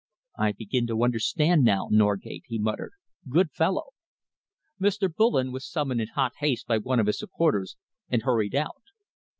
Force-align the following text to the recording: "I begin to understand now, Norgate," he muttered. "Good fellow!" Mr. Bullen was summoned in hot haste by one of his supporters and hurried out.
"I 0.35 0.53
begin 0.53 0.87
to 0.87 1.03
understand 1.03 1.63
now, 1.63 1.87
Norgate," 1.91 2.45
he 2.47 2.57
muttered. 2.57 2.93
"Good 3.29 3.51
fellow!" 3.51 3.91
Mr. 4.81 5.13
Bullen 5.15 5.51
was 5.51 5.69
summoned 5.69 6.01
in 6.01 6.07
hot 6.07 6.31
haste 6.39 6.65
by 6.65 6.79
one 6.79 6.99
of 6.99 7.05
his 7.05 7.19
supporters 7.19 7.77
and 8.09 8.23
hurried 8.23 8.55
out. 8.55 8.81